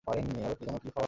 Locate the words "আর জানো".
0.07-0.77